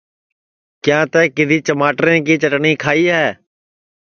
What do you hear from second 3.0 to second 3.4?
ہے